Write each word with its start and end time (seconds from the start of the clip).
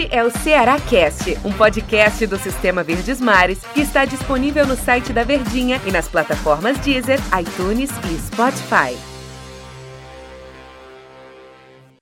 Este 0.00 0.16
é 0.16 0.24
o 0.24 0.30
Ceará 0.30 0.80
Cast, 0.80 1.36
um 1.44 1.52
podcast 1.52 2.26
do 2.26 2.38
Sistema 2.38 2.82
Verdes 2.82 3.20
Mares 3.20 3.62
que 3.74 3.82
está 3.82 4.06
disponível 4.06 4.66
no 4.66 4.74
site 4.74 5.12
da 5.12 5.24
Verdinha 5.24 5.78
e 5.86 5.92
nas 5.92 6.08
plataformas 6.08 6.78
Deezer, 6.78 7.18
iTunes 7.38 7.90
e 8.10 8.18
Spotify. 8.18 8.96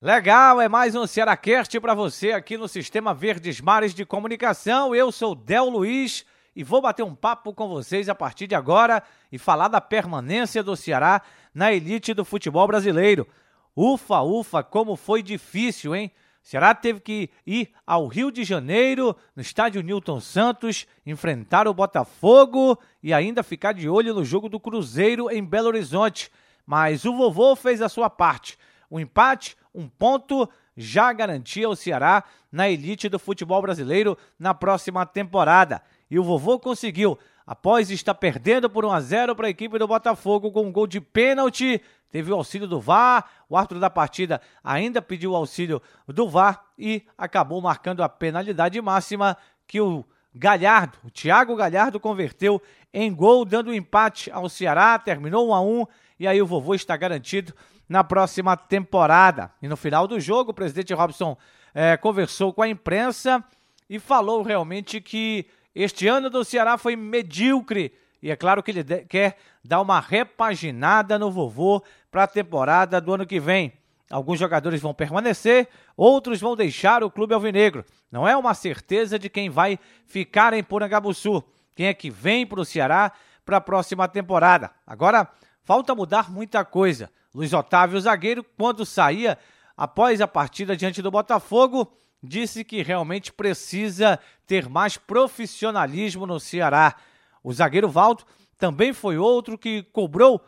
Legal, 0.00 0.60
é 0.60 0.68
mais 0.68 0.94
um 0.94 1.08
Cearacast 1.08 1.80
para 1.80 1.92
você 1.92 2.30
aqui 2.30 2.56
no 2.56 2.68
Sistema 2.68 3.12
Verdes 3.12 3.60
Mares 3.60 3.92
de 3.92 4.04
Comunicação. 4.04 4.94
Eu 4.94 5.10
sou 5.10 5.34
Del 5.34 5.68
Luiz 5.68 6.24
e 6.54 6.62
vou 6.62 6.80
bater 6.80 7.02
um 7.02 7.16
papo 7.16 7.52
com 7.52 7.68
vocês 7.68 8.08
a 8.08 8.14
partir 8.14 8.46
de 8.46 8.54
agora 8.54 9.02
e 9.32 9.38
falar 9.38 9.66
da 9.66 9.80
permanência 9.80 10.62
do 10.62 10.76
Ceará 10.76 11.20
na 11.52 11.72
elite 11.72 12.14
do 12.14 12.24
futebol 12.24 12.68
brasileiro. 12.68 13.26
Ufa, 13.74 14.20
ufa, 14.20 14.62
como 14.62 14.94
foi 14.94 15.20
difícil, 15.20 15.96
hein? 15.96 16.12
Ceará 16.48 16.74
teve 16.74 17.00
que 17.00 17.28
ir 17.46 17.72
ao 17.86 18.06
Rio 18.06 18.32
de 18.32 18.42
Janeiro, 18.42 19.14
no 19.36 19.42
estádio 19.42 19.82
Newton 19.82 20.18
Santos, 20.18 20.86
enfrentar 21.04 21.68
o 21.68 21.74
Botafogo 21.74 22.78
e 23.02 23.12
ainda 23.12 23.42
ficar 23.42 23.74
de 23.74 23.86
olho 23.86 24.14
no 24.14 24.24
jogo 24.24 24.48
do 24.48 24.58
Cruzeiro 24.58 25.30
em 25.30 25.44
Belo 25.44 25.68
Horizonte. 25.68 26.32
Mas 26.64 27.04
o 27.04 27.14
vovô 27.14 27.54
fez 27.54 27.82
a 27.82 27.88
sua 27.90 28.08
parte. 28.08 28.58
O 28.88 28.98
empate, 28.98 29.58
um 29.74 29.86
ponto, 29.86 30.48
já 30.74 31.12
garantia 31.12 31.68
o 31.68 31.76
Ceará 31.76 32.24
na 32.50 32.66
elite 32.66 33.10
do 33.10 33.18
futebol 33.18 33.60
brasileiro 33.60 34.16
na 34.38 34.54
próxima 34.54 35.04
temporada. 35.04 35.82
E 36.10 36.18
o 36.18 36.24
vovô 36.24 36.58
conseguiu 36.58 37.18
após 37.46 37.90
estar 37.90 38.14
perdendo 38.14 38.70
por 38.70 38.86
1 38.86 38.92
a 38.92 39.00
0 39.00 39.36
para 39.36 39.48
a 39.48 39.50
equipe 39.50 39.78
do 39.78 39.86
Botafogo 39.86 40.50
com 40.50 40.66
um 40.66 40.72
gol 40.72 40.86
de 40.86 40.98
pênalti. 40.98 41.82
Teve 42.10 42.32
o 42.32 42.34
auxílio 42.34 42.66
do 42.66 42.80
VAR, 42.80 43.28
o 43.48 43.56
árbitro 43.56 43.78
da 43.78 43.90
partida 43.90 44.40
ainda 44.64 45.02
pediu 45.02 45.32
o 45.32 45.36
auxílio 45.36 45.82
do 46.06 46.28
VAR 46.28 46.64
e 46.78 47.02
acabou 47.16 47.60
marcando 47.60 48.02
a 48.02 48.08
penalidade 48.08 48.80
máxima 48.80 49.36
que 49.66 49.80
o 49.80 50.04
Galhardo, 50.34 50.96
o 51.04 51.10
Thiago 51.10 51.56
Galhardo 51.56 51.98
converteu 51.98 52.62
em 52.92 53.12
gol, 53.12 53.44
dando 53.44 53.70
um 53.70 53.74
empate 53.74 54.30
ao 54.30 54.48
Ceará, 54.48 54.98
terminou 54.98 55.48
1 55.48 55.54
a 55.54 55.60
1 55.60 55.86
e 56.20 56.26
aí 56.26 56.40
o 56.40 56.46
vovô 56.46 56.74
está 56.74 56.96
garantido 56.96 57.52
na 57.88 58.04
próxima 58.04 58.56
temporada. 58.56 59.50
E 59.60 59.68
no 59.68 59.76
final 59.76 60.06
do 60.06 60.20
jogo, 60.20 60.50
o 60.50 60.54
presidente 60.54 60.94
Robson 60.94 61.36
eh, 61.74 61.96
conversou 61.96 62.52
com 62.52 62.62
a 62.62 62.68
imprensa 62.68 63.42
e 63.88 63.98
falou 63.98 64.42
realmente 64.42 65.00
que 65.00 65.46
este 65.74 66.06
ano 66.06 66.28
do 66.28 66.44
Ceará 66.44 66.76
foi 66.76 66.96
medíocre 66.96 67.92
e 68.22 68.30
é 68.30 68.36
claro 68.36 68.62
que 68.62 68.70
ele 68.70 68.84
quer 69.04 69.36
dar 69.64 69.80
uma 69.80 70.00
repaginada 70.00 71.18
no 71.18 71.30
vovô 71.30 71.82
para 72.10 72.24
a 72.24 72.26
temporada 72.26 73.00
do 73.00 73.14
ano 73.14 73.26
que 73.26 73.38
vem. 73.38 73.72
Alguns 74.10 74.38
jogadores 74.38 74.80
vão 74.80 74.94
permanecer, 74.94 75.68
outros 75.96 76.40
vão 76.40 76.56
deixar 76.56 77.04
o 77.04 77.10
clube 77.10 77.34
alvinegro. 77.34 77.84
Não 78.10 78.26
é 78.26 78.36
uma 78.36 78.54
certeza 78.54 79.18
de 79.18 79.28
quem 79.28 79.50
vai 79.50 79.78
ficar 80.06 80.54
em 80.54 80.62
Porangabuçu, 80.62 81.44
quem 81.74 81.86
é 81.86 81.94
que 81.94 82.10
vem 82.10 82.46
para 82.46 82.60
o 82.60 82.64
Ceará 82.64 83.12
para 83.44 83.58
a 83.58 83.60
próxima 83.60 84.08
temporada. 84.08 84.70
Agora, 84.86 85.28
falta 85.62 85.94
mudar 85.94 86.30
muita 86.30 86.64
coisa. 86.64 87.10
Luiz 87.34 87.52
Otávio, 87.52 88.00
zagueiro, 88.00 88.44
quando 88.56 88.84
saía 88.86 89.38
após 89.76 90.20
a 90.20 90.26
partida 90.26 90.76
diante 90.76 91.02
do 91.02 91.10
Botafogo, 91.10 91.92
disse 92.22 92.64
que 92.64 92.82
realmente 92.82 93.32
precisa 93.32 94.18
ter 94.46 94.68
mais 94.68 94.96
profissionalismo 94.96 96.26
no 96.26 96.40
Ceará. 96.40 96.96
O 97.42 97.52
zagueiro 97.52 97.88
Valdo 97.88 98.24
também 98.58 98.92
foi 98.92 99.16
outro 99.16 99.56
que 99.56 99.82
cobrou 99.84 100.40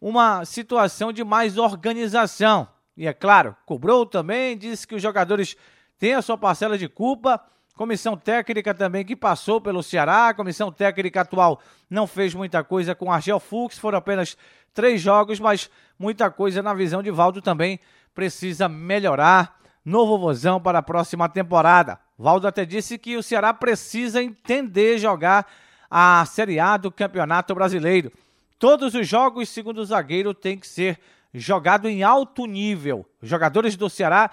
uma 0.00 0.44
situação 0.44 1.12
de 1.12 1.24
mais 1.24 1.58
organização. 1.58 2.68
E 2.96 3.06
é 3.06 3.12
claro, 3.12 3.56
cobrou 3.64 4.04
também, 4.06 4.56
disse 4.56 4.86
que 4.86 4.94
os 4.94 5.02
jogadores 5.02 5.56
têm 5.98 6.14
a 6.14 6.22
sua 6.22 6.38
parcela 6.38 6.78
de 6.78 6.88
culpa. 6.88 7.40
Comissão 7.76 8.16
técnica 8.16 8.74
também 8.74 9.04
que 9.04 9.14
passou 9.14 9.60
pelo 9.60 9.84
Ceará, 9.84 10.28
a 10.28 10.34
comissão 10.34 10.72
técnica 10.72 11.20
atual 11.20 11.60
não 11.88 12.08
fez 12.08 12.34
muita 12.34 12.64
coisa 12.64 12.92
com 12.92 13.12
Argel 13.12 13.38
Fux, 13.38 13.78
foram 13.78 13.98
apenas 13.98 14.36
três 14.74 15.00
jogos, 15.00 15.38
mas 15.38 15.70
muita 15.96 16.28
coisa 16.28 16.60
na 16.60 16.74
visão 16.74 17.02
de 17.02 17.10
Valdo 17.12 17.40
também 17.40 17.78
precisa 18.12 18.68
melhorar 18.68 19.60
no 19.84 20.06
Vovozão 20.06 20.60
para 20.60 20.80
a 20.80 20.82
próxima 20.82 21.28
temporada. 21.28 22.00
Valdo 22.18 22.48
até 22.48 22.64
disse 22.64 22.98
que 22.98 23.16
o 23.16 23.22
Ceará 23.22 23.54
precisa 23.54 24.20
entender 24.20 24.98
jogar 24.98 25.46
a 25.90 26.24
Série 26.26 26.60
A 26.60 26.76
do 26.76 26.90
Campeonato 26.90 27.54
Brasileiro. 27.54 28.12
Todos 28.58 28.94
os 28.94 29.06
jogos, 29.06 29.48
segundo 29.48 29.78
o 29.78 29.84
zagueiro, 29.84 30.34
têm 30.34 30.58
que 30.58 30.66
ser 30.66 30.98
jogado 31.32 31.88
em 31.88 32.02
alto 32.02 32.46
nível. 32.46 33.06
Os 33.22 33.28
jogadores 33.28 33.76
do 33.76 33.88
Ceará 33.88 34.30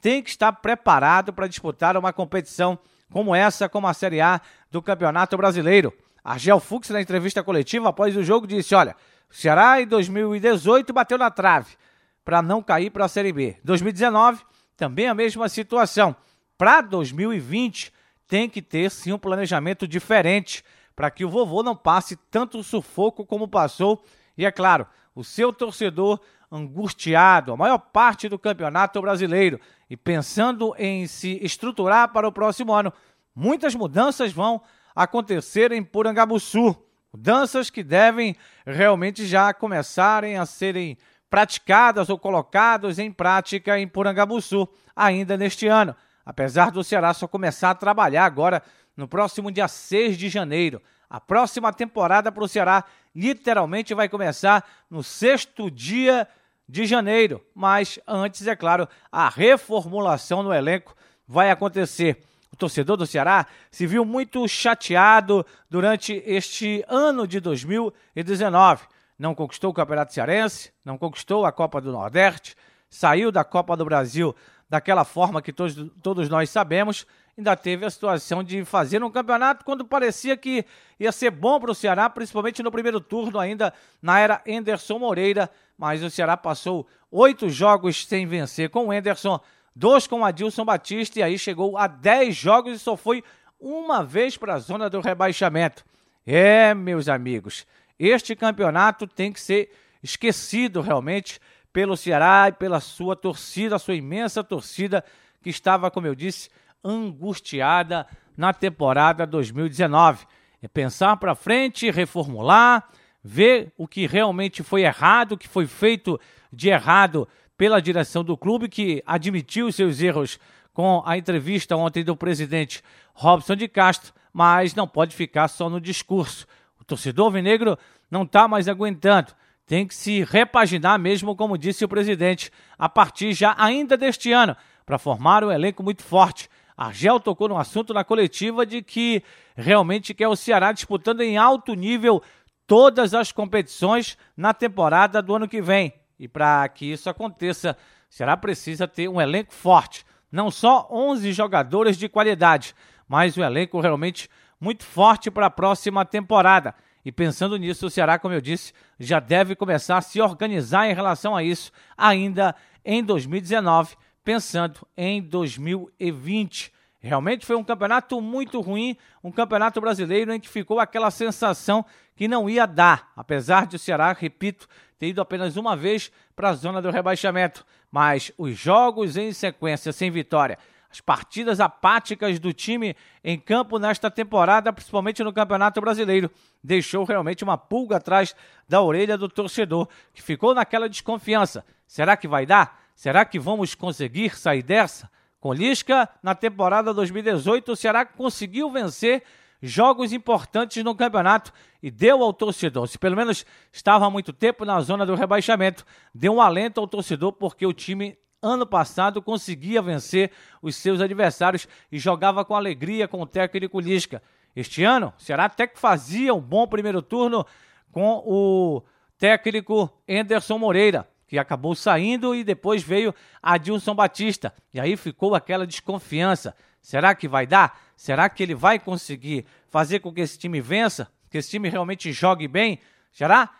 têm 0.00 0.22
que 0.22 0.30
estar 0.30 0.52
preparados 0.52 1.34
para 1.34 1.46
disputar 1.46 1.96
uma 1.96 2.12
competição 2.12 2.78
como 3.10 3.34
essa, 3.34 3.68
como 3.68 3.86
a 3.86 3.94
Série 3.94 4.20
A 4.20 4.40
do 4.70 4.82
Campeonato 4.82 5.36
Brasileiro. 5.36 5.92
Argel 6.22 6.60
Fux, 6.60 6.90
na 6.90 7.00
entrevista 7.00 7.42
coletiva 7.42 7.88
após 7.88 8.16
o 8.16 8.22
jogo, 8.22 8.46
disse: 8.46 8.74
Olha, 8.74 8.96
o 9.30 9.34
Ceará 9.34 9.80
em 9.80 9.86
2018 9.86 10.92
bateu 10.92 11.16
na 11.16 11.30
trave 11.30 11.76
para 12.24 12.42
não 12.42 12.62
cair 12.62 12.90
para 12.90 13.06
a 13.06 13.08
Série 13.08 13.32
B. 13.32 13.56
2019 13.64 14.42
também 14.76 15.08
a 15.08 15.14
mesma 15.14 15.48
situação. 15.48 16.14
Para 16.56 16.80
2020, 16.80 17.92
tem 18.26 18.48
que 18.48 18.60
ter 18.60 18.90
sim 18.90 19.12
um 19.12 19.18
planejamento 19.18 19.88
diferente 19.88 20.64
para 20.98 21.12
que 21.12 21.24
o 21.24 21.30
vovô 21.30 21.62
não 21.62 21.76
passe 21.76 22.16
tanto 22.28 22.60
sufoco 22.60 23.24
como 23.24 23.46
passou. 23.46 24.02
E 24.36 24.44
é 24.44 24.50
claro, 24.50 24.84
o 25.14 25.22
seu 25.22 25.52
torcedor 25.52 26.18
angustiado, 26.50 27.52
a 27.52 27.56
maior 27.56 27.78
parte 27.78 28.28
do 28.28 28.36
campeonato 28.36 29.00
brasileiro, 29.00 29.60
e 29.88 29.96
pensando 29.96 30.74
em 30.76 31.06
se 31.06 31.38
estruturar 31.40 32.08
para 32.08 32.26
o 32.26 32.32
próximo 32.32 32.72
ano, 32.72 32.92
muitas 33.32 33.76
mudanças 33.76 34.32
vão 34.32 34.60
acontecer 34.92 35.70
em 35.70 35.84
Porangabuçu. 35.84 36.74
Mudanças 37.12 37.70
que 37.70 37.84
devem 37.84 38.34
realmente 38.66 39.24
já 39.24 39.54
começarem 39.54 40.36
a 40.36 40.44
serem 40.44 40.98
praticadas 41.30 42.10
ou 42.10 42.18
colocadas 42.18 42.98
em 42.98 43.12
prática 43.12 43.78
em 43.78 43.86
Porangabuçu 43.86 44.68
ainda 44.96 45.36
neste 45.36 45.68
ano, 45.68 45.94
apesar 46.26 46.72
do 46.72 46.82
Ceará 46.82 47.14
só 47.14 47.28
começar 47.28 47.70
a 47.70 47.76
trabalhar 47.76 48.24
agora 48.24 48.60
no 48.98 49.08
próximo 49.08 49.50
dia 49.50 49.66
6 49.66 50.18
de 50.18 50.28
janeiro. 50.28 50.82
A 51.08 51.18
próxima 51.18 51.72
temporada 51.72 52.30
para 52.30 52.44
o 52.44 52.48
Ceará 52.48 52.84
literalmente 53.14 53.94
vai 53.94 54.10
começar 54.10 54.68
no 54.90 55.02
sexto 55.02 55.70
dia 55.70 56.28
de 56.68 56.84
janeiro, 56.84 57.42
mas 57.54 57.98
antes, 58.06 58.46
é 58.46 58.54
claro, 58.54 58.86
a 59.10 59.30
reformulação 59.30 60.42
no 60.42 60.52
elenco 60.52 60.94
vai 61.26 61.50
acontecer. 61.50 62.22
O 62.52 62.56
torcedor 62.56 62.98
do 62.98 63.06
Ceará 63.06 63.46
se 63.70 63.86
viu 63.86 64.04
muito 64.04 64.46
chateado 64.46 65.46
durante 65.70 66.22
este 66.26 66.84
ano 66.88 67.26
de 67.26 67.40
2019 67.40 68.86
não 69.18 69.34
conquistou 69.34 69.70
o 69.70 69.74
Campeonato 69.74 70.14
Cearense, 70.14 70.72
não 70.84 70.96
conquistou 70.96 71.44
a 71.44 71.50
Copa 71.50 71.80
do 71.80 71.90
Nordeste, 71.90 72.54
saiu 72.88 73.32
da 73.32 73.42
Copa 73.42 73.76
do 73.76 73.84
Brasil 73.84 74.34
daquela 74.68 75.04
forma 75.04 75.40
que 75.40 75.52
todos, 75.52 75.76
todos 76.02 76.28
nós 76.28 76.50
sabemos, 76.50 77.06
ainda 77.36 77.56
teve 77.56 77.86
a 77.86 77.90
situação 77.90 78.42
de 78.42 78.64
fazer 78.64 79.02
um 79.02 79.10
campeonato 79.10 79.64
quando 79.64 79.84
parecia 79.84 80.36
que 80.36 80.64
ia 80.98 81.12
ser 81.12 81.30
bom 81.30 81.58
para 81.58 81.70
o 81.70 81.74
Ceará, 81.74 82.10
principalmente 82.10 82.62
no 82.62 82.70
primeiro 82.70 83.00
turno, 83.00 83.38
ainda 83.38 83.72
na 84.02 84.18
era 84.18 84.42
Enderson 84.44 84.98
Moreira, 84.98 85.50
mas 85.76 86.02
o 86.02 86.10
Ceará 86.10 86.36
passou 86.36 86.86
oito 87.10 87.48
jogos 87.48 88.06
sem 88.06 88.26
vencer 88.26 88.68
com 88.68 88.88
o 88.88 88.92
Enderson, 88.92 89.40
dois 89.74 90.06
com 90.06 90.20
o 90.20 90.24
Adilson 90.24 90.64
Batista, 90.64 91.20
e 91.20 91.22
aí 91.22 91.38
chegou 91.38 91.78
a 91.78 91.86
dez 91.86 92.34
jogos 92.36 92.76
e 92.76 92.78
só 92.78 92.96
foi 92.96 93.22
uma 93.60 94.04
vez 94.04 94.36
para 94.36 94.54
a 94.54 94.58
zona 94.58 94.90
do 94.90 95.00
rebaixamento. 95.00 95.84
É, 96.26 96.74
meus 96.74 97.08
amigos, 97.08 97.66
este 97.98 98.36
campeonato 98.36 99.06
tem 99.06 99.32
que 99.32 99.40
ser 99.40 99.72
esquecido 100.02 100.80
realmente 100.80 101.40
pelo 101.72 101.96
Ceará 101.96 102.46
e 102.48 102.52
pela 102.52 102.80
sua 102.80 103.14
torcida, 103.14 103.78
sua 103.78 103.94
imensa 103.94 104.42
torcida 104.42 105.04
que 105.42 105.50
estava, 105.50 105.90
como 105.90 106.06
eu 106.06 106.14
disse, 106.14 106.50
angustiada 106.84 108.06
na 108.36 108.52
temporada 108.52 109.26
2019. 109.26 110.26
É 110.62 110.68
pensar 110.68 111.16
para 111.16 111.34
frente, 111.34 111.90
reformular, 111.90 112.88
ver 113.22 113.72
o 113.76 113.86
que 113.86 114.06
realmente 114.06 114.62
foi 114.62 114.82
errado, 114.82 115.32
o 115.32 115.38
que 115.38 115.48
foi 115.48 115.66
feito 115.66 116.20
de 116.52 116.68
errado 116.68 117.28
pela 117.56 117.80
direção 117.80 118.24
do 118.24 118.36
clube, 118.36 118.68
que 118.68 119.02
admitiu 119.06 119.70
seus 119.70 120.00
erros 120.00 120.38
com 120.72 121.02
a 121.04 121.18
entrevista 121.18 121.76
ontem 121.76 122.04
do 122.04 122.16
presidente 122.16 122.82
Robson 123.12 123.56
de 123.56 123.68
Castro, 123.68 124.12
mas 124.32 124.74
não 124.74 124.86
pode 124.86 125.14
ficar 125.14 125.48
só 125.48 125.68
no 125.68 125.80
discurso 125.80 126.46
torcedor 126.88 127.26
alvinegro 127.26 127.78
não 128.10 128.22
está 128.22 128.48
mais 128.48 128.66
aguentando. 128.66 129.32
Tem 129.68 129.86
que 129.86 129.94
se 129.94 130.24
repaginar 130.24 130.98
mesmo, 130.98 131.36
como 131.36 131.58
disse 131.58 131.84
o 131.84 131.88
presidente, 131.88 132.50
a 132.78 132.88
partir 132.88 133.34
já 133.34 133.54
ainda 133.58 133.98
deste 133.98 134.32
ano, 134.32 134.56
para 134.86 134.98
formar 134.98 135.44
um 135.44 135.52
elenco 135.52 135.82
muito 135.82 136.02
forte. 136.02 136.48
Argel 136.74 137.20
tocou 137.20 137.50
no 137.50 137.58
assunto 137.58 137.92
na 137.92 138.02
coletiva 138.02 138.64
de 138.64 138.80
que 138.80 139.22
realmente 139.54 140.14
quer 140.14 140.26
o 140.26 140.34
Ceará 140.34 140.72
disputando 140.72 141.20
em 141.20 141.36
alto 141.36 141.74
nível 141.74 142.22
todas 142.66 143.12
as 143.12 143.30
competições 143.30 144.16
na 144.34 144.54
temporada 144.54 145.20
do 145.20 145.36
ano 145.36 145.46
que 145.46 145.60
vem. 145.60 145.92
E 146.18 146.26
para 146.26 146.66
que 146.70 146.90
isso 146.90 147.10
aconteça, 147.10 147.76
o 148.10 148.14
Ceará 148.14 148.38
precisa 148.38 148.88
ter 148.88 149.06
um 149.06 149.20
elenco 149.20 149.52
forte. 149.52 150.02
não 150.32 150.50
só 150.50 150.88
11 150.90 151.30
jogadores 151.32 151.98
de 151.98 152.08
qualidade, 152.08 152.74
mas 153.06 153.36
um 153.36 153.44
elenco 153.44 153.78
realmente 153.80 154.30
muito 154.58 154.82
forte 154.82 155.30
para 155.30 155.46
a 155.46 155.50
próxima 155.50 156.06
temporada. 156.06 156.74
E 157.08 157.12
pensando 157.12 157.56
nisso, 157.56 157.86
o 157.86 157.90
Ceará, 157.90 158.18
como 158.18 158.34
eu 158.34 158.40
disse, 158.42 158.74
já 159.00 159.18
deve 159.18 159.56
começar 159.56 159.96
a 159.96 160.02
se 160.02 160.20
organizar 160.20 160.90
em 160.90 160.92
relação 160.92 161.34
a 161.34 161.42
isso 161.42 161.72
ainda 161.96 162.54
em 162.84 163.02
2019, 163.02 163.96
pensando 164.22 164.86
em 164.94 165.22
2020. 165.22 166.70
Realmente 167.00 167.46
foi 167.46 167.56
um 167.56 167.64
campeonato 167.64 168.20
muito 168.20 168.60
ruim, 168.60 168.94
um 169.24 169.32
campeonato 169.32 169.80
brasileiro 169.80 170.34
em 170.34 170.38
que 170.38 170.50
ficou 170.50 170.78
aquela 170.78 171.10
sensação 171.10 171.82
que 172.14 172.28
não 172.28 172.46
ia 172.50 172.66
dar, 172.66 173.10
apesar 173.16 173.66
de 173.66 173.76
o 173.76 173.78
Ceará, 173.78 174.12
repito, 174.12 174.68
ter 174.98 175.06
ido 175.06 175.22
apenas 175.22 175.56
uma 175.56 175.74
vez 175.74 176.12
para 176.36 176.50
a 176.50 176.54
zona 176.54 176.82
do 176.82 176.90
rebaixamento. 176.90 177.64
Mas 177.90 178.30
os 178.36 178.54
jogos 178.54 179.16
em 179.16 179.32
sequência 179.32 179.94
sem 179.94 180.10
vitória, 180.10 180.58
as 180.90 181.00
partidas 181.00 181.60
apáticas 181.60 182.38
do 182.38 182.52
time 182.52 182.96
em 183.22 183.38
campo 183.38 183.78
nesta 183.78 184.10
temporada, 184.10 184.72
principalmente 184.72 185.22
no 185.22 185.32
Campeonato 185.32 185.80
Brasileiro, 185.80 186.30
deixou 186.64 187.04
realmente 187.04 187.44
uma 187.44 187.58
pulga 187.58 187.96
atrás 187.96 188.34
da 188.68 188.80
orelha 188.80 189.18
do 189.18 189.28
torcedor, 189.28 189.86
que 190.14 190.22
ficou 190.22 190.54
naquela 190.54 190.88
desconfiança. 190.88 191.64
Será 191.86 192.16
que 192.16 192.26
vai 192.26 192.46
dar? 192.46 192.80
Será 192.94 193.24
que 193.24 193.38
vamos 193.38 193.74
conseguir 193.74 194.36
sair 194.36 194.62
dessa? 194.62 195.10
Com 195.38 195.52
Lisca, 195.52 196.08
na 196.22 196.34
temporada 196.34 196.92
2018, 196.92 197.72
o 197.72 197.76
Ceará 197.76 198.04
conseguiu 198.04 198.70
vencer 198.70 199.22
jogos 199.62 200.12
importantes 200.12 200.82
no 200.82 200.94
campeonato 200.94 201.52
e 201.82 201.90
deu 201.90 202.22
ao 202.22 202.32
torcedor, 202.32 202.86
se 202.88 202.98
pelo 202.98 203.16
menos 203.16 203.44
estava 203.72 204.06
há 204.06 204.10
muito 204.10 204.32
tempo 204.32 204.64
na 204.64 204.80
zona 204.80 205.04
do 205.04 205.14
rebaixamento, 205.14 205.84
deu 206.14 206.34
um 206.34 206.40
alento 206.40 206.80
ao 206.80 206.88
torcedor 206.88 207.32
porque 207.32 207.66
o 207.66 207.72
time 207.72 208.16
ano 208.42 208.66
passado 208.66 209.20
conseguia 209.22 209.82
vencer 209.82 210.30
os 210.62 210.76
seus 210.76 211.00
adversários 211.00 211.68
e 211.90 211.98
jogava 211.98 212.44
com 212.44 212.54
alegria 212.54 213.08
com 213.08 213.20
o 213.20 213.26
técnico 213.26 213.80
Lisca. 213.80 214.22
Este 214.54 214.82
ano, 214.84 215.12
o 215.16 215.22
Ceará 215.22 215.44
até 215.44 215.66
que 215.66 215.78
fazia 215.78 216.34
um 216.34 216.40
bom 216.40 216.66
primeiro 216.66 217.02
turno 217.02 217.44
com 217.92 218.22
o 218.24 218.82
técnico 219.18 219.90
Anderson 220.08 220.58
Moreira 220.58 221.08
que 221.28 221.38
acabou 221.38 221.74
saindo 221.74 222.34
e 222.34 222.42
depois 222.42 222.82
veio 222.82 223.14
Adilson 223.42 223.94
Batista. 223.94 224.52
E 224.72 224.80
aí 224.80 224.96
ficou 224.96 225.34
aquela 225.34 225.66
desconfiança. 225.66 226.56
Será 226.80 227.14
que 227.14 227.28
vai 227.28 227.46
dar? 227.46 227.78
Será 227.94 228.30
que 228.30 228.42
ele 228.42 228.54
vai 228.54 228.78
conseguir 228.78 229.44
fazer 229.68 230.00
com 230.00 230.12
que 230.12 230.22
esse 230.22 230.38
time 230.38 230.58
vença? 230.60 231.12
Que 231.30 231.36
esse 231.36 231.50
time 231.50 231.68
realmente 231.68 232.10
jogue 232.12 232.48
bem? 232.48 232.80
Será? 233.12 233.50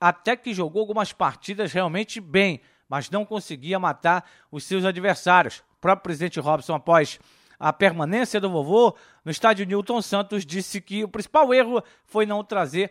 Até 0.00 0.36
que 0.36 0.52
jogou 0.52 0.80
algumas 0.80 1.12
partidas 1.12 1.72
realmente 1.72 2.20
bem, 2.20 2.60
mas 2.88 3.10
não 3.10 3.24
conseguia 3.24 3.78
matar 3.78 4.24
os 4.50 4.64
seus 4.64 4.84
adversários. 4.84 5.58
O 5.76 5.80
próprio 5.80 6.04
presidente 6.04 6.40
Robson, 6.40 6.74
após 6.74 7.18
a 7.58 7.72
permanência 7.72 8.40
do 8.40 8.50
vovô 8.50 8.96
no 9.24 9.30
estádio 9.30 9.66
Newton 9.66 10.02
Santos, 10.02 10.44
disse 10.44 10.80
que 10.80 11.04
o 11.04 11.08
principal 11.08 11.52
erro 11.52 11.82
foi 12.04 12.26
não 12.26 12.44
trazer 12.44 12.90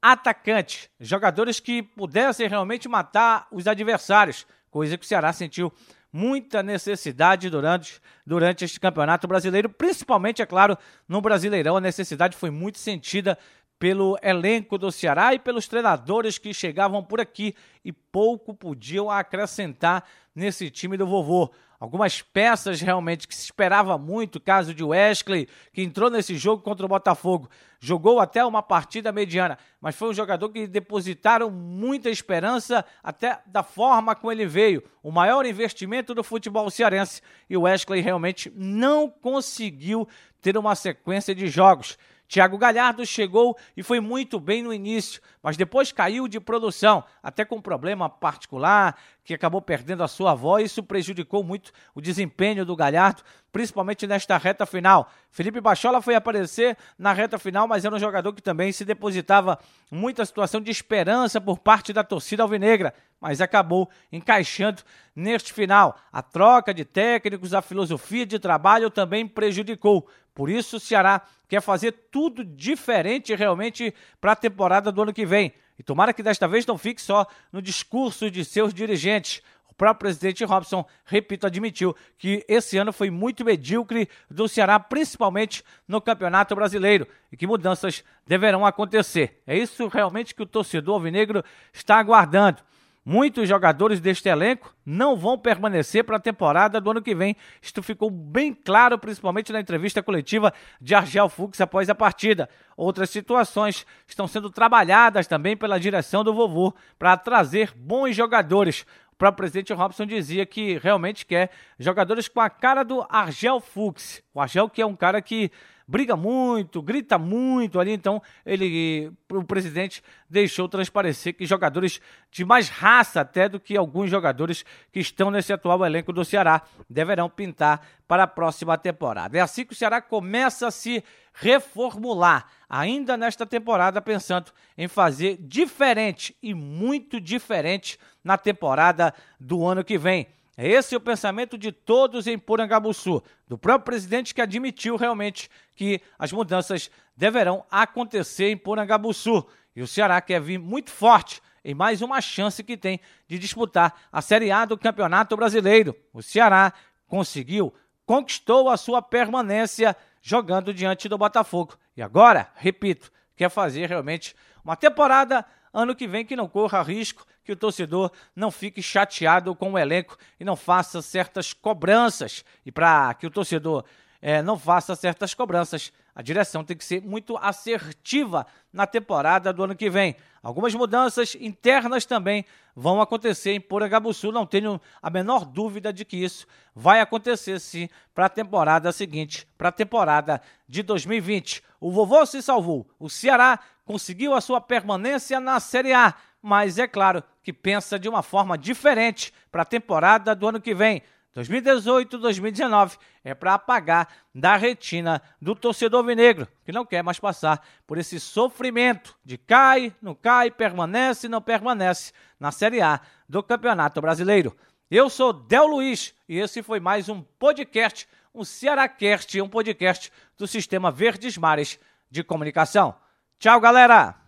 atacantes, 0.00 0.88
jogadores 1.00 1.58
que 1.58 1.82
pudessem 1.82 2.48
realmente 2.48 2.88
matar 2.88 3.46
os 3.50 3.66
adversários, 3.66 4.46
coisa 4.70 4.96
que 4.96 5.04
o 5.04 5.08
Ceará 5.08 5.32
sentiu 5.32 5.72
muita 6.12 6.62
necessidade 6.62 7.50
durante, 7.50 8.00
durante 8.24 8.64
este 8.64 8.80
campeonato 8.80 9.26
brasileiro, 9.28 9.68
principalmente, 9.68 10.40
é 10.40 10.46
claro, 10.46 10.78
no 11.06 11.20
Brasileirão. 11.20 11.76
A 11.76 11.80
necessidade 11.80 12.36
foi 12.36 12.50
muito 12.50 12.78
sentida 12.78 13.38
pelo 13.78 14.18
elenco 14.22 14.78
do 14.78 14.90
Ceará 14.90 15.34
e 15.34 15.38
pelos 15.38 15.68
treinadores 15.68 16.38
que 16.38 16.54
chegavam 16.54 17.02
por 17.02 17.20
aqui 17.20 17.54
e 17.84 17.92
pouco 17.92 18.54
podiam 18.54 19.10
acrescentar 19.10 20.04
nesse 20.34 20.70
time 20.70 20.96
do 20.96 21.06
vovô. 21.06 21.50
Algumas 21.78 22.22
peças 22.22 22.80
realmente 22.80 23.28
que 23.28 23.34
se 23.34 23.44
esperava 23.44 23.98
muito, 23.98 24.40
caso 24.40 24.72
de 24.72 24.82
Wesley, 24.82 25.46
que 25.74 25.82
entrou 25.82 26.08
nesse 26.08 26.34
jogo 26.36 26.62
contra 26.62 26.86
o 26.86 26.88
Botafogo, 26.88 27.50
jogou 27.78 28.18
até 28.18 28.42
uma 28.44 28.62
partida 28.62 29.12
mediana, 29.12 29.58
mas 29.78 29.94
foi 29.94 30.08
um 30.08 30.14
jogador 30.14 30.48
que 30.48 30.66
depositaram 30.66 31.50
muita 31.50 32.08
esperança 32.08 32.82
até 33.02 33.40
da 33.44 33.62
forma 33.62 34.14
como 34.14 34.32
ele 34.32 34.46
veio, 34.46 34.82
o 35.02 35.12
maior 35.12 35.44
investimento 35.44 36.14
do 36.14 36.24
futebol 36.24 36.70
cearense, 36.70 37.20
e 37.48 37.56
o 37.58 37.62
Wesley 37.62 38.00
realmente 38.00 38.50
não 38.56 39.10
conseguiu 39.10 40.08
ter 40.40 40.56
uma 40.56 40.74
sequência 40.74 41.34
de 41.34 41.46
jogos. 41.46 41.98
Thiago 42.28 42.58
Galhardo 42.58 43.06
chegou 43.06 43.56
e 43.76 43.82
foi 43.82 44.00
muito 44.00 44.40
bem 44.40 44.62
no 44.62 44.72
início, 44.72 45.20
mas 45.42 45.56
depois 45.56 45.92
caiu 45.92 46.26
de 46.26 46.40
produção, 46.40 47.04
até 47.22 47.44
com 47.44 47.60
problema 47.60 48.08
particular, 48.08 48.96
que 49.24 49.34
acabou 49.34 49.62
perdendo 49.62 50.02
a 50.02 50.08
sua 50.08 50.34
voz. 50.34 50.66
Isso 50.66 50.82
prejudicou 50.82 51.44
muito 51.44 51.72
o 51.94 52.00
desempenho 52.00 52.64
do 52.64 52.74
Galhardo, 52.74 53.22
principalmente 53.52 54.06
nesta 54.06 54.36
reta 54.36 54.66
final. 54.66 55.10
Felipe 55.30 55.60
Bachola 55.60 56.02
foi 56.02 56.14
aparecer 56.14 56.76
na 56.98 57.12
reta 57.12 57.38
final, 57.38 57.66
mas 57.66 57.84
era 57.84 57.94
um 57.94 57.98
jogador 57.98 58.32
que 58.32 58.42
também 58.42 58.72
se 58.72 58.84
depositava 58.84 59.58
muita 59.90 60.24
situação 60.24 60.60
de 60.60 60.70
esperança 60.70 61.40
por 61.40 61.58
parte 61.58 61.92
da 61.92 62.04
torcida 62.04 62.42
alvinegra, 62.42 62.92
mas 63.26 63.40
acabou 63.40 63.90
encaixando 64.12 64.82
neste 65.14 65.52
final. 65.52 65.98
A 66.12 66.22
troca 66.22 66.72
de 66.72 66.84
técnicos, 66.84 67.52
a 67.52 67.60
filosofia 67.60 68.24
de 68.24 68.38
trabalho 68.38 68.88
também 68.88 69.26
prejudicou. 69.26 70.08
Por 70.32 70.48
isso, 70.48 70.76
o 70.76 70.80
Ceará 70.80 71.20
quer 71.48 71.60
fazer 71.60 71.90
tudo 72.12 72.44
diferente 72.44 73.34
realmente 73.34 73.92
para 74.20 74.30
a 74.30 74.36
temporada 74.36 74.92
do 74.92 75.02
ano 75.02 75.12
que 75.12 75.26
vem. 75.26 75.52
E 75.76 75.82
tomara 75.82 76.12
que 76.12 76.22
desta 76.22 76.46
vez 76.46 76.64
não 76.66 76.78
fique 76.78 77.02
só 77.02 77.26
no 77.50 77.60
discurso 77.60 78.30
de 78.30 78.44
seus 78.44 78.72
dirigentes. 78.72 79.42
O 79.68 79.74
próprio 79.74 80.06
presidente 80.06 80.44
Robson, 80.44 80.86
repito, 81.04 81.48
admitiu 81.48 81.96
que 82.16 82.44
esse 82.46 82.78
ano 82.78 82.92
foi 82.92 83.10
muito 83.10 83.44
medíocre 83.44 84.08
do 84.30 84.46
Ceará, 84.46 84.78
principalmente 84.78 85.64
no 85.88 86.00
Campeonato 86.00 86.54
Brasileiro, 86.54 87.08
e 87.32 87.36
que 87.36 87.44
mudanças 87.44 88.04
deverão 88.24 88.64
acontecer. 88.64 89.42
É 89.44 89.58
isso 89.58 89.88
realmente 89.88 90.32
que 90.32 90.44
o 90.44 90.46
torcedor 90.46 90.94
alvinegro 90.94 91.44
está 91.72 91.98
aguardando. 91.98 92.62
Muitos 93.08 93.48
jogadores 93.48 94.00
deste 94.00 94.28
elenco 94.28 94.74
não 94.84 95.14
vão 95.14 95.38
permanecer 95.38 96.02
para 96.02 96.16
a 96.16 96.20
temporada 96.20 96.80
do 96.80 96.90
ano 96.90 97.00
que 97.00 97.14
vem. 97.14 97.36
Isto 97.62 97.80
ficou 97.80 98.10
bem 98.10 98.52
claro, 98.52 98.98
principalmente 98.98 99.52
na 99.52 99.60
entrevista 99.60 100.02
coletiva 100.02 100.52
de 100.80 100.92
Argel 100.92 101.28
Fux 101.28 101.60
após 101.60 101.88
a 101.88 101.94
partida. 101.94 102.48
Outras 102.76 103.08
situações 103.08 103.86
estão 104.08 104.26
sendo 104.26 104.50
trabalhadas 104.50 105.28
também 105.28 105.56
pela 105.56 105.78
direção 105.78 106.24
do 106.24 106.34
vovô 106.34 106.74
para 106.98 107.16
trazer 107.16 107.72
bons 107.76 108.16
jogadores. 108.16 108.84
O 109.12 109.16
próprio 109.16 109.36
presidente 109.36 109.72
Robson 109.72 110.04
dizia 110.04 110.44
que 110.44 110.76
realmente 110.78 111.24
quer 111.24 111.52
jogadores 111.78 112.26
com 112.26 112.40
a 112.40 112.50
cara 112.50 112.82
do 112.82 113.06
Argel 113.08 113.60
Fux. 113.60 114.20
O 114.36 114.40
Argel 114.40 114.68
que 114.68 114.82
é 114.82 114.86
um 114.86 114.94
cara 114.94 115.22
que 115.22 115.50
briga 115.88 116.14
muito, 116.14 116.82
grita 116.82 117.16
muito 117.16 117.80
ali, 117.80 117.92
então 117.92 118.20
ele, 118.44 119.10
o 119.30 119.42
presidente 119.44 120.04
deixou 120.28 120.68
transparecer 120.68 121.32
que 121.32 121.46
jogadores 121.46 122.02
de 122.30 122.44
mais 122.44 122.68
raça 122.68 123.22
até 123.22 123.48
do 123.48 123.58
que 123.58 123.74
alguns 123.78 124.10
jogadores 124.10 124.62
que 124.92 125.00
estão 125.00 125.30
nesse 125.30 125.54
atual 125.54 125.86
elenco 125.86 126.12
do 126.12 126.22
Ceará 126.22 126.60
deverão 126.90 127.30
pintar 127.30 127.80
para 128.06 128.24
a 128.24 128.26
próxima 128.26 128.76
temporada. 128.76 129.38
É 129.38 129.40
assim 129.40 129.64
que 129.64 129.72
o 129.72 129.76
Ceará 129.76 130.02
começa 130.02 130.66
a 130.66 130.70
se 130.70 131.02
reformular 131.32 132.46
ainda 132.68 133.16
nesta 133.16 133.46
temporada, 133.46 134.02
pensando 134.02 134.52
em 134.76 134.86
fazer 134.86 135.38
diferente 135.40 136.36
e 136.42 136.52
muito 136.52 137.18
diferente 137.18 137.98
na 138.22 138.36
temporada 138.36 139.14
do 139.40 139.64
ano 139.64 139.82
que 139.82 139.96
vem. 139.96 140.26
Esse 140.56 140.94
é 140.94 140.98
o 140.98 141.00
pensamento 141.00 141.58
de 141.58 141.70
todos 141.70 142.26
em 142.26 142.38
Porangabuçu, 142.38 143.22
do 143.46 143.58
próprio 143.58 143.84
presidente 143.84 144.34
que 144.34 144.40
admitiu 144.40 144.96
realmente 144.96 145.50
que 145.74 146.00
as 146.18 146.32
mudanças 146.32 146.90
deverão 147.14 147.64
acontecer 147.70 148.50
em 148.50 148.56
Porangabuçu. 148.56 149.46
E 149.74 149.82
o 149.82 149.86
Ceará 149.86 150.18
quer 150.22 150.40
vir 150.40 150.58
muito 150.58 150.90
forte 150.90 151.42
em 151.62 151.74
mais 151.74 152.00
uma 152.00 152.22
chance 152.22 152.64
que 152.64 152.76
tem 152.76 153.00
de 153.28 153.38
disputar 153.38 153.94
a 154.10 154.22
Série 154.22 154.50
A 154.50 154.64
do 154.64 154.78
Campeonato 154.78 155.36
Brasileiro. 155.36 155.94
O 156.10 156.22
Ceará 156.22 156.72
conseguiu, 157.06 157.74
conquistou 158.06 158.70
a 158.70 158.78
sua 158.78 159.02
permanência 159.02 159.94
jogando 160.22 160.72
diante 160.72 161.06
do 161.06 161.18
Botafogo. 161.18 161.76
E 161.94 162.00
agora, 162.00 162.50
repito, 162.54 163.12
quer 163.36 163.50
fazer 163.50 163.88
realmente 163.88 164.34
uma 164.64 164.74
temporada 164.74 165.44
ano 165.76 165.94
que 165.94 166.08
vem 166.08 166.24
que 166.24 166.34
não 166.34 166.48
corra 166.48 166.82
risco 166.82 167.26
que 167.44 167.52
o 167.52 167.56
torcedor 167.56 168.10
não 168.34 168.50
fique 168.50 168.82
chateado 168.82 169.54
com 169.54 169.72
o 169.72 169.78
elenco 169.78 170.16
e 170.40 170.44
não 170.44 170.56
faça 170.56 171.02
certas 171.02 171.52
cobranças. 171.52 172.44
E 172.64 172.72
para 172.72 173.12
que 173.14 173.26
o 173.26 173.30
torcedor 173.30 173.84
é, 174.20 174.42
não 174.42 174.58
faça 174.58 174.96
certas 174.96 175.34
cobranças, 175.34 175.92
a 176.14 176.22
direção 176.22 176.64
tem 176.64 176.76
que 176.76 176.84
ser 176.84 177.02
muito 177.02 177.36
assertiva 177.36 178.46
na 178.72 178.86
temporada 178.86 179.52
do 179.52 179.62
ano 179.62 179.76
que 179.76 179.90
vem. 179.90 180.16
Algumas 180.42 180.74
mudanças 180.74 181.36
internas 181.38 182.06
também 182.06 182.44
vão 182.74 183.00
acontecer 183.00 183.52
em 183.52 183.60
Porangabuçu, 183.60 184.32
não 184.32 184.46
tenho 184.46 184.80
a 185.02 185.10
menor 185.10 185.44
dúvida 185.44 185.92
de 185.92 186.04
que 186.04 186.16
isso 186.16 186.46
vai 186.74 187.00
acontecer 187.00 187.60
sim 187.60 187.88
para 188.14 188.26
a 188.26 188.30
temporada 188.30 188.90
seguinte, 188.92 189.46
para 189.58 189.68
a 189.68 189.72
temporada 189.72 190.40
de 190.66 190.82
2020. 190.82 191.62
O 191.78 191.92
vovô 191.92 192.24
se 192.24 192.42
salvou, 192.42 192.88
o 192.98 193.10
Ceará 193.10 193.60
conseguiu 193.86 194.34
a 194.34 194.40
sua 194.40 194.60
permanência 194.60 195.40
na 195.40 195.58
Série 195.60 195.94
A, 195.94 196.12
mas 196.42 196.76
é 196.76 196.86
claro 196.86 197.22
que 197.42 197.52
pensa 197.52 197.98
de 197.98 198.08
uma 198.08 198.22
forma 198.22 198.58
diferente 198.58 199.32
para 199.50 199.62
a 199.62 199.64
temporada 199.64 200.34
do 200.34 200.48
ano 200.48 200.60
que 200.60 200.74
vem. 200.74 201.02
2018, 201.32 202.18
2019 202.18 202.96
é 203.22 203.34
para 203.34 203.54
apagar 203.54 204.08
da 204.34 204.56
retina 204.56 205.22
do 205.40 205.54
torcedor 205.54 206.02
vinegro, 206.02 206.48
que 206.64 206.72
não 206.72 206.84
quer 206.84 207.02
mais 207.02 207.20
passar 207.20 207.64
por 207.86 207.98
esse 207.98 208.18
sofrimento 208.18 209.16
de 209.24 209.38
cai, 209.38 209.94
não 210.02 210.14
cai, 210.14 210.50
permanece, 210.50 211.28
não 211.28 211.40
permanece 211.40 212.12
na 212.40 212.50
Série 212.50 212.80
A 212.80 213.00
do 213.28 213.42
Campeonato 213.42 214.00
Brasileiro. 214.00 214.56
Eu 214.90 215.08
sou 215.08 215.32
Del 215.32 215.66
Luiz 215.66 216.14
e 216.28 216.38
esse 216.38 216.62
foi 216.62 216.80
mais 216.80 217.08
um 217.08 217.22
podcast, 217.22 218.08
um 218.34 218.42
Cearacast, 218.42 219.40
um 219.40 219.48
podcast 219.48 220.10
do 220.38 220.46
Sistema 220.46 220.90
Verdes 220.90 221.36
Mares 221.36 221.78
de 222.10 222.24
Comunicação. 222.24 222.94
Tchau, 223.38 223.60
galera! 223.60 224.25